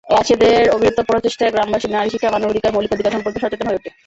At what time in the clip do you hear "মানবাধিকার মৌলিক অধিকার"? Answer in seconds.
2.31-3.13